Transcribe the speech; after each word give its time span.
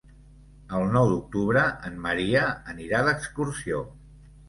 El 0.77 0.87
nou 0.95 1.09
d'octubre 1.11 1.67
en 1.91 2.01
Maria 2.09 2.49
anirà 2.77 3.07
d'excursió. 3.11 3.89